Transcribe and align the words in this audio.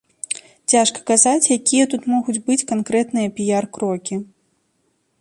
Цяжка 0.71 0.99
казаць, 1.11 1.51
якія 1.57 1.85
тут 1.93 2.09
могуць 2.15 2.37
быць 2.49 2.59
канкрэтныя 2.75 3.27
піяр-крокі. 3.39 4.15